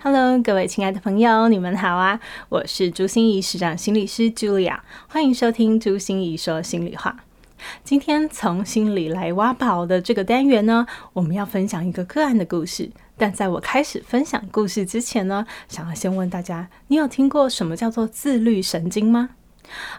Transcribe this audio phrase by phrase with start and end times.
[0.00, 2.20] Hello，各位亲爱的朋友，你们好啊！
[2.48, 7.16] 我是朱心怡，市长心理师 Julia，欢迎收听朱心怡说心里话。
[7.82, 12.88] 今天从心里来挖宝的这个单元呢，我们要分享一个个案的故事。
[13.16, 19.30] 但在我开始分享故事之前呢，想要先问大家，你有听过什么叫做自律神经吗？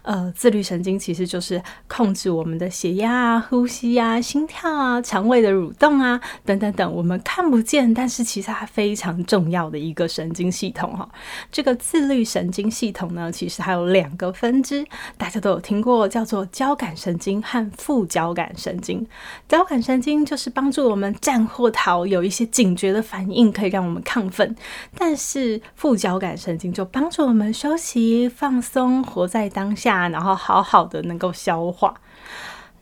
[0.03, 11.09] 呃，自律神经其实就是控制我们的血压啊、呼吸啊、心跳啊、肠胃的蠕动啊等等等，我们看不见，但是其实它非常重要的一个神经系统哈。
[11.51, 14.85] 这个自律神经系统呢，其实还有两个分支，
[15.17, 19.05] 大家都有听过，叫做交感神经和副交感神经。
[19.47, 24.47] 交感神经就是帮助我们战或逃，有一些警觉的反应，可以让我们亢奋；
[24.95, 31.93] 但是副交感神经就帮助我们休息、放松，活在当当下，然后好好的能够消化。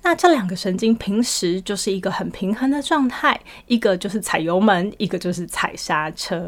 [0.03, 6.47] 那这两个神经平时就是一个很平衡的状态，一个就是踩油门，一个就是踩刹车。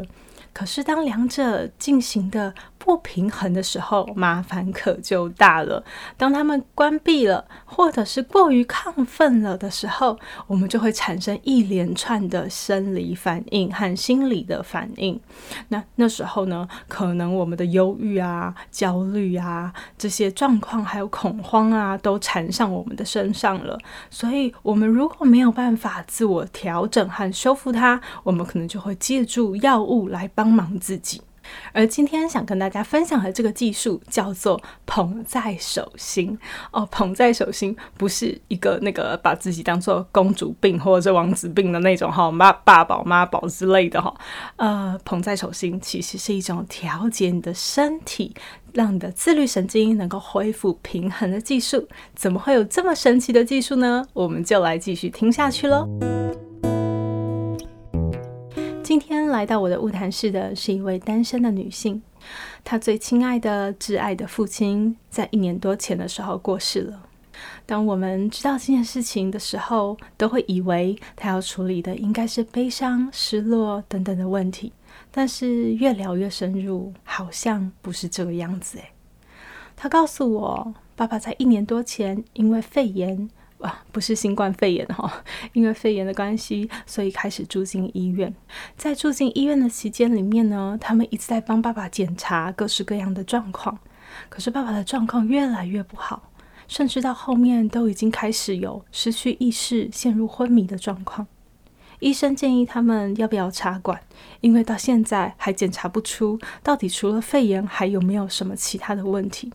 [0.52, 5.84] 可是当两者进行的不平衡的时候，麻烦可就大了。
[6.16, 15.20] 当他们关闭了，或者是过于亢奋了的时候，我们就会产生一连串的生理反应和心理的反应。
[15.68, 23.78] 那那时候呢，可能我们的忧郁啊、焦虑啊这些状况，还有恐慌啊，都缠上我们的身上了。
[24.08, 31.20] 所以，我们如果没有办法自我调整和修复它，我们可能就会借助药物来帮忙自己。
[31.72, 36.38] 而今天想跟大家分享的这个技术叫做捧在手心
[36.72, 44.14] 哦，捧在手心不是一个那个把自己当做公主病或者王子病的那种哈，妈爸宝妈宝之类的哈，
[44.56, 48.34] 呃，捧在手心其实是一种调节你的身体，
[48.72, 51.88] 让你的自律神经能够恢复平衡的技术。
[52.14, 54.04] 怎么会有这么神奇的技术呢？
[54.12, 56.49] 我们就来继续听下去喽。
[59.00, 62.00] 今天来到我的晤谈室的是一位单身的女性，
[62.62, 67.02] 她最亲爱的、挚爱的父亲在一年多前的时候过世了。
[67.64, 74.70] 当我们知道这件事情的时候，都会以为她要处理的应该是悲伤、失落等等的问题，
[75.10, 78.92] 但是越聊越深入，好像不是这个样子诶。
[79.74, 83.30] 她告诉我，爸爸在一年多前因为肺炎。
[83.60, 85.22] 哇，不是新冠肺炎哈，
[85.52, 88.34] 因为肺炎的关系，所以开始住进医院。
[88.76, 93.78] 在住进医院的期间里面呢，他们一直在帮爸爸检查各式各样的状况。
[94.28, 96.30] 可是爸爸的状况越来越不好，
[96.66, 101.26] 甚至到后面都已经开始有失去意识、陷入昏迷的状况。
[101.98, 104.00] 医生建议他们要不要插管，
[104.40, 109.52] 因为到现在还检查不出到底除了肺炎还有没有什么其他的问题。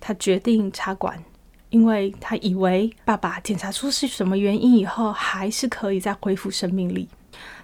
[0.00, 1.22] 他决定插管。
[1.72, 7.08] 因为他以为爸爸检查出是什么原因以后，还是可以再恢复生命力，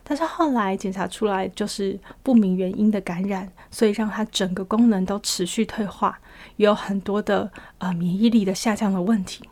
[0.02, 6.18] 但是后来检查出来就是不明原因的感染，所以让他整个功能都持续退化，
[6.56, 9.44] 也有很多的呃免疫力的下降的问题。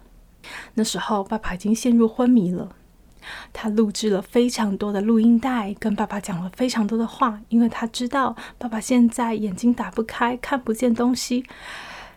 [0.72, 2.70] 那时候爸爸已经陷入昏迷了，
[3.52, 11.44] 他录制了非常多的录音带，跟爸爸讲了非常多的话，因为他知道爸爸现在眼睛打不开，看不见东西。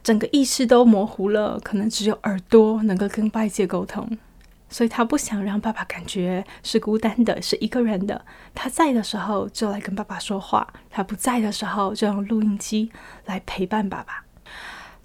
[0.03, 4.17] 整个意识都模糊了，可能只有耳朵能够跟外界沟通，
[4.69, 8.25] 所以他不想让爸爸感觉是孤单的，是一个人的。
[8.55, 12.91] 他在的时候就来跟爸爸说话，他不在的时候就用录音机
[13.25, 14.23] 来陪伴爸爸。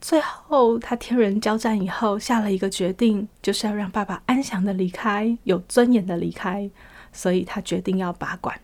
[0.00, 6.70] 最后他天人交战以后，下了一个决定，就是要让爸爸安详的离开，有尊严的离开。
[7.10, 8.60] 所以他决定要拔管。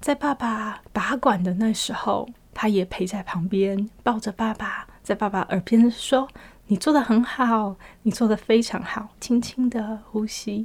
[0.00, 4.86] 在爸爸拔管的那时候，他也陪在旁边，抱着爸爸。
[5.02, 6.28] 在爸爸耳边说
[6.68, 10.64] ：“你做的很好，你做的非常好。”轻轻的呼吸，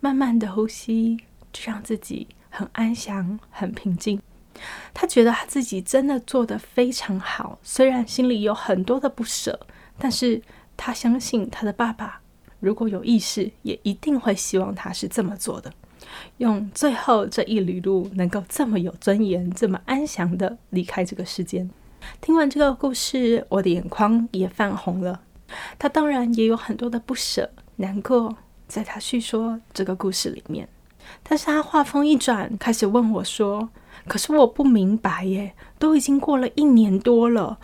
[0.00, 1.16] 慢慢的呼吸，
[1.52, 4.20] 就让自己很安详、很平静。
[4.92, 9.58] 他觉得他自己真的做得非常好，虽然心里有很多的不舍，
[9.98, 10.42] 但是
[10.76, 12.20] 他相信他的爸爸，
[12.60, 15.72] 如果有意识，也一定会希望他是这么做的，
[16.36, 21.70] 用最后这一缕路能够这么有尊严、这么安详的离开这个世间。
[22.20, 25.20] 听完这个故事，我的眼眶也泛红了。
[25.78, 30.68] 他当然也有很多的不舍、难过，在他叙说这个故事里面。
[31.22, 33.68] 但是他话锋一转，开始问我说
[34.08, 37.58] ：“可是我不明白耶，都已经过了一年多了，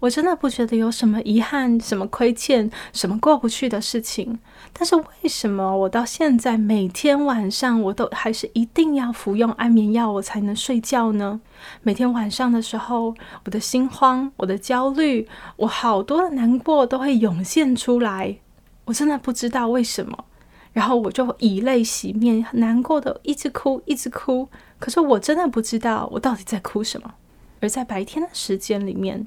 [0.00, 4.38] 我真的不觉得有什么遗憾、什么亏欠、什么过不去的事情。
[4.72, 11.40] 但是为什么我到现在每天晚上我都还是一定要服用安眠药，我才能睡觉呢？
[11.82, 13.14] 每天晚上的时候，
[13.44, 18.36] 我的心慌、我的焦虑、我好多的难过都会涌现出来。
[18.84, 20.24] 我真的不知道为什么。
[20.72, 24.48] 然后我就以泪洗面，难过的一直哭，一直哭。
[24.78, 27.14] 可是我真的不知道我到底在哭什么。
[27.60, 29.26] 而在白天的时间里面，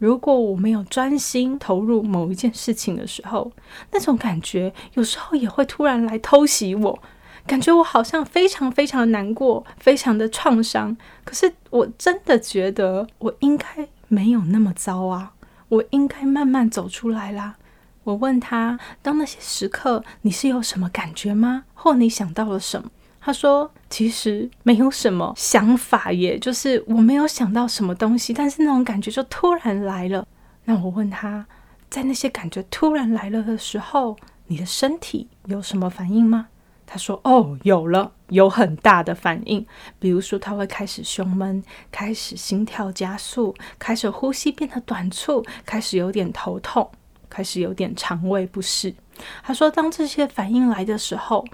[0.00, 3.52] 如果我没有专心投入某一件事情的时候，
[3.92, 6.98] 那种感觉有时候也会突然来偷袭我，
[7.46, 10.96] 感觉我好像非常非常难过，非常的创伤。
[11.22, 13.66] 可是我真的觉得我应该
[14.08, 15.34] 没有那么糟啊，
[15.68, 17.56] 我应该慢慢走出来啦。
[18.04, 21.64] 我问他，当那些时刻你是有什么感觉吗？
[21.74, 22.90] 或你想到了什么？
[23.22, 30.26] 他说：“其实没有什么想法耶，就是我没有想到什么东西，但是那种感觉就突然来了。
[30.64, 31.46] 那我问他，
[31.90, 36.48] 在那些感觉突然来了的时候，你的身体有什么反应吗？
[36.86, 39.66] 他说：哦，有了，有很大的反应。
[39.98, 41.62] 比如说，他会开始胸闷，
[41.92, 46.90] 开始心跳加速，开始呼吸变得短促，开始有点头痛，
[47.28, 48.94] 开始有点肠胃不适。
[49.42, 51.44] 他说，当这些反应来的时候。”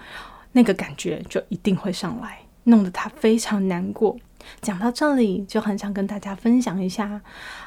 [0.53, 4.17] 那个感觉就一定会上来，弄得他非常难过。
[4.61, 7.21] 讲到这里，就很想跟大家分享一下，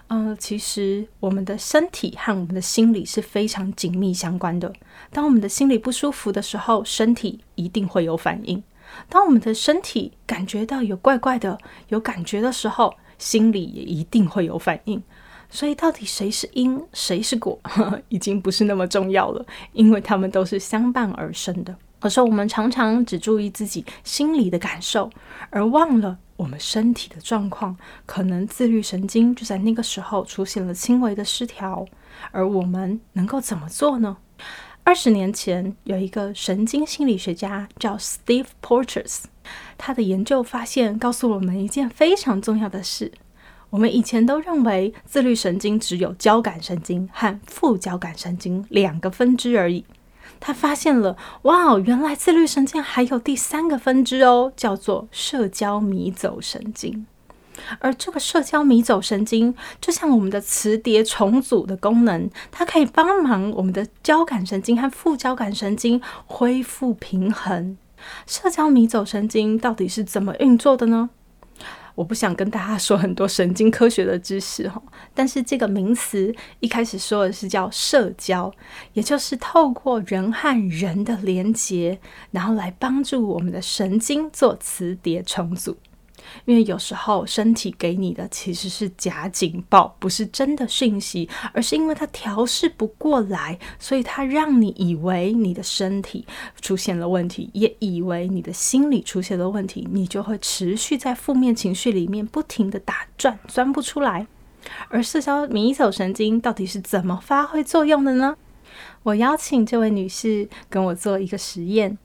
[0.08, 4.72] 呃，其实我们的身体和我们的心理是非常紧密相关的。
[5.12, 8.62] 当我们的心理不舒服的时候，身体一定会有反应；
[9.10, 11.58] 当我们的身体感觉到有怪怪的、
[11.90, 15.04] 有感觉的时候，心理也一定会有反应。
[15.50, 21.76] 所以，到底谁是因，谁是果，呵呵，已经不是那么重要了，因为他们都是相伴而生的。
[22.00, 25.10] 可是我们常常只注意自己心里的感受，
[25.50, 27.76] 而忘了我们身体的状况。
[28.06, 31.86] 可能自律神经就在那个时候出现了轻微的失调，
[32.32, 34.18] 而我们能够怎么做呢？
[34.86, 39.24] 二十年前，有一个神经心理学家叫 Steve Porters，
[39.78, 43.12] 他的研究发现告诉我们一件非常重要的事：
[43.70, 49.86] 我们以前都认为自律神经只有交感神经和副交感神经两个分支而已。
[50.40, 57.06] 他发现了，哇，原来自律神经还有第三个分支哦，叫做社交迷走神经。
[57.80, 67.78] 而这个社交迷走神经就像我们的磁碟重组的功能，它可以帮忙我们的交感神经和副交感神经恢复平衡。
[68.26, 71.10] 社交迷走神经到底是怎么运作的呢？
[72.00, 74.82] 我不想跟大家说很多神经科学的知识哈，
[75.14, 78.50] 但是这个名词一开始说的是叫社交，
[78.94, 82.00] 也就是透过人和人的连接，
[82.32, 85.76] 然后来帮助我们的神经做磁碟重组。
[86.46, 96.26] 因为有时候身体给你的其实是假警报，不是真的讯息，而是因为它调试不过来，所以它让你以为你的身体
[96.62, 104.28] 出现了问题，也以为你的心理出现了问题，你就会持续在负面情绪里面不停地打转，钻不出来。
[104.90, 108.36] 而社交迷走神经到底是怎么发挥作用的呢？
[109.04, 111.98] 我邀请这位女士跟我做一个实验。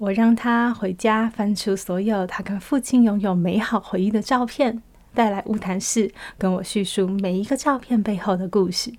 [0.00, 4.82] 我让他回家翻出所有他跟父亲拥有美好回忆的照片，
[5.12, 8.94] 带来晤谈室跟我叙述每一个照片背后的故事，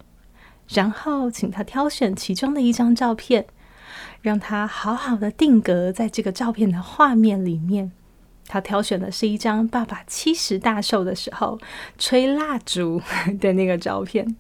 [0.70, 3.48] 然后请他挑选其中的一张照片，
[4.22, 7.91] 让他好好的定格在这个照片的画面里面。
[8.46, 11.60] 他挑选的是一张爸爸七十大寿的时候
[11.98, 13.01] 吹蜡烛
[13.39, 14.36] 的那个照片。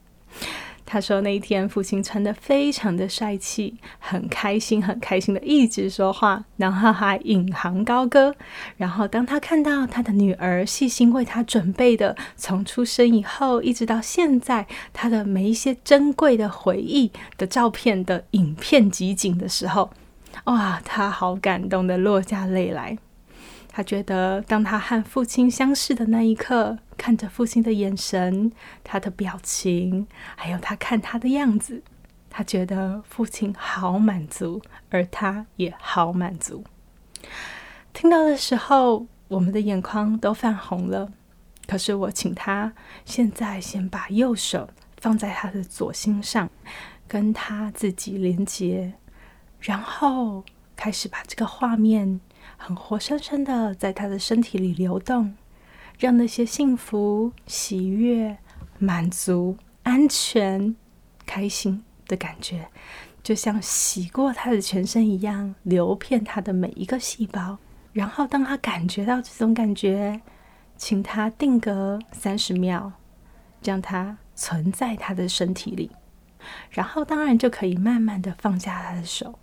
[0.85, 8.35] 他说那一天父亲穿的非常的帅气，很开心，很开心的一直说话，然后还引吭高歌。
[8.77, 19.91] 然后当他看到他的女儿细心为他准备的，从出生以后一直到现在他的每一些珍贵的回忆的照片的影片集锦的时候，
[20.45, 22.97] 哇，他好感动的落下泪来。
[23.73, 28.51] 他觉得，当他和父亲相识的那一刻，看着父亲的眼神、
[28.83, 30.05] 他的表情，
[30.35, 31.81] 还有他看他的样子，
[32.29, 36.63] 他觉得父亲好满足，而他也好满足。
[37.91, 41.11] 听到的时候，我们的眼眶都泛红了。
[41.65, 42.71] 可是我请他
[43.03, 46.47] 现在先把右手放在他的左心上，
[47.07, 48.93] 跟他自己连接，
[49.59, 50.43] 然后
[50.75, 52.21] 开始把这个画面。
[52.57, 55.33] 很活生生的在他的身体里流动，
[56.01, 58.35] 让那些幸福、喜悦、
[58.79, 60.75] 满足、安全、
[61.27, 62.67] 开心的感觉，
[63.21, 67.59] 就像洗过他的全身一样，流遍他的每一个细胞。
[67.93, 70.19] 然后，当他感觉到这种感觉，
[70.75, 72.91] 请他定格三十秒，
[73.63, 75.91] 让他存在他的身体里，
[76.71, 79.37] 然后当然就可以慢慢的放下他的手。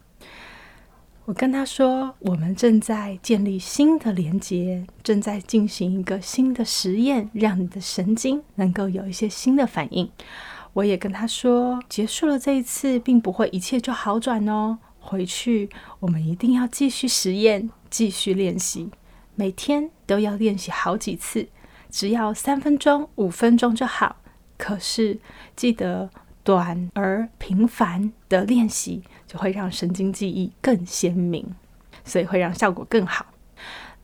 [1.28, 10.11] 我跟他说，我们正在建立新的连接，正在进行一个新的实验，让你的神经能够有一些新的反应。
[10.73, 14.78] 我也跟他说，结束了这一次，并不会一切就好转哦。
[15.00, 15.68] 回去
[16.00, 18.88] 我们一定要继续实验，继续练习，
[19.35, 21.47] 每天都要练习好几次，
[21.90, 24.16] 只要三分钟、五分钟就好。
[24.56, 25.18] 可是
[25.54, 26.08] 记得。
[26.49, 31.45] 短而频繁的练习就会让神经记忆更鲜明，
[32.07, 33.26] 所以会让效果更好。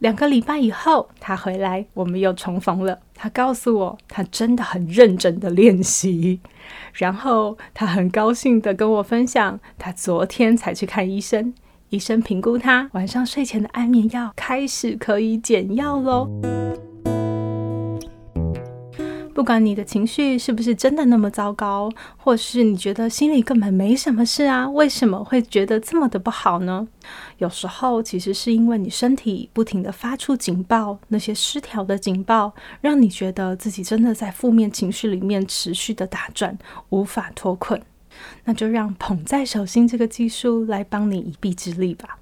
[0.01, 2.99] 两个礼拜以后，他回来，我们又重逢了。
[3.15, 6.39] 他告诉我，他真的很认真的练习，
[6.93, 11.55] 然后他很高兴的跟我分享，他昨天才去看医生，
[11.89, 16.29] 医生评估他晚上睡前的安眠药开始可以减药喽。
[19.35, 26.87] 不管你的情绪是不是真的那么糟糕，或是你觉得心里根本没什么事啊，为什么会觉得这么的不好呢？
[27.39, 36.57] 有时候其实是因为你身体不停的发出警报，那些失调的警报，让你觉得自己真的在负面情绪里面持续的打转，
[36.91, 37.83] 无法脱困。
[38.45, 42.19] 那就让捧在手心这个技术来帮你一臂之力吧。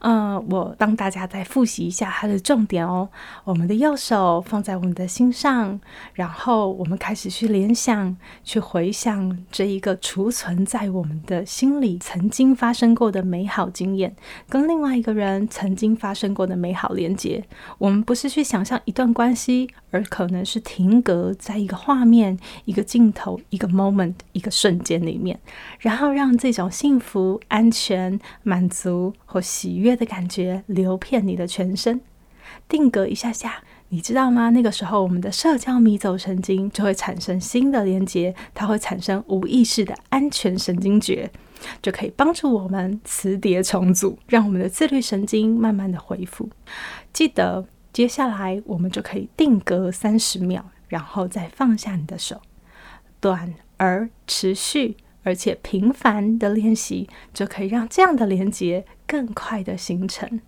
[0.00, 3.08] 嗯、我帮大家再复习一下它的重点哦。
[3.44, 5.80] 我们的右手放在我们的心上，
[6.14, 14.14] 然后我们开始去联想、去回想这一个储存在我们的心里曾经发生过的美好经验，
[14.48, 17.44] 跟另外一个人曾经发生过的美好连接。
[17.78, 25.38] 我们不是去想象一段关系，而可能是停格在一个画面、一个镜头、一个 moment、一个瞬间里面，
[25.78, 32.00] 然后让这种幸福、安全、满足或喜悦的感觉流遍你的全身，
[32.68, 34.50] 定格一下下，你知道吗？
[34.50, 41.30] 那个时候，我们的社交迷走神经就会产生新的连接，它会产生无意识的安全神经觉，
[41.80, 46.50] 就可以帮助我们磁碟重组，让我们的自律神经慢慢的恢复。
[47.12, 52.40] 记得接下来我们就可以定格三十秒，然后再放下你的手，
[53.20, 54.96] 短而持续。
[55.22, 60.40] 而且频繁的练习，就可以让这样的连接更快的形成，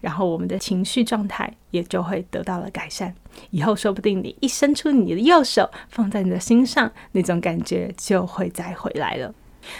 [0.00, 3.14] 然后我们的情绪状态也就会得到了改善。
[3.50, 9.34] 以后说不定你一伸出你的右手放在你的心上，那种感觉就会再回来了。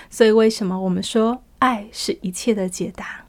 [0.08, 3.26] 所以为什么我们说爱是一切的解答？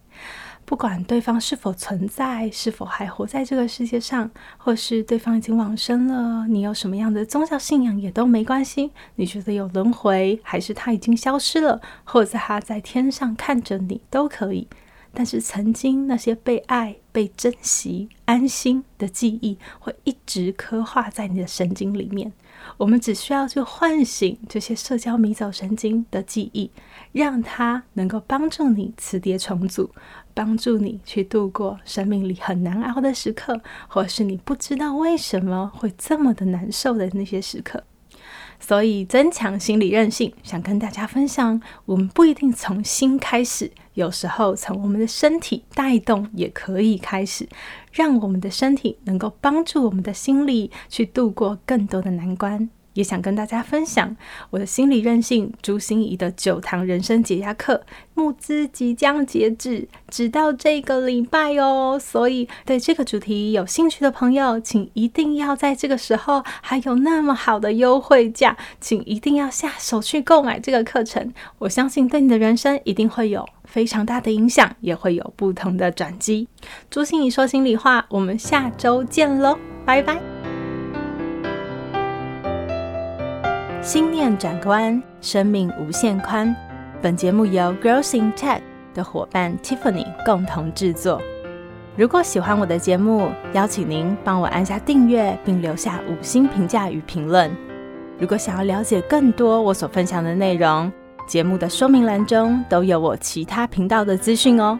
[0.74, 8.90] 不管对方是否存在，是否还活在这个世界上，或是对方已经往生了，你有什么样的宗教信仰也都没关系。
[9.14, 14.68] 你觉得有轮回，还是他已经消失了，或者他在天上看着你都可以。
[15.14, 22.34] 但是曾经那些被爱、被珍惜、安心的记忆，会一直刻画在你的神经里面。
[22.78, 26.72] 我们只需要去唤醒这些社交迷走神经的记忆，
[27.12, 29.92] 让它能够帮助你磁碟重组。
[30.34, 37.84] 帮助你去度过生命里很难熬的时刻，或是你不知道为什么会这么的难受的那些时刻。
[38.60, 47.50] 所以，增强心理韧性，想跟大家分享，我们不一定从心开始，有时候从我们的身体带动也可以开始，
[47.92, 52.70] 让我们的身体能够帮助我们的心理去度过更多的难关。
[52.94, 54.16] 也想跟大家分享
[54.52, 57.84] 我的心理韧性朱心怡的九堂人生解压课，
[58.14, 62.00] 募资即将截止，直到这个礼拜哦。
[62.00, 71.34] 所以对这个主题有兴趣的朋友，请一定要在这个时候还有那么好的优惠价，请一定要下手去购买这个课程。
[71.60, 76.48] 我相信对你的人生一定会有非常大的影响，也会有不同的转机。
[76.90, 80.33] 朱心怡说心里话，我们下周见喽，拜拜。
[83.84, 86.56] 心念转个弯，生命无限宽。
[87.02, 88.62] 本节目由 Growth in Tech
[88.94, 91.22] 的伙伴 Tiffany 共同制作。
[91.98, 97.52] 如果喜欢我的节目，邀请您帮我按下订阅，并留下五星评价与评论。
[98.18, 100.90] 如果想要了解更多我所分享的内容，
[101.28, 104.80] 节目的说明栏中都有我其他频道的资讯哦。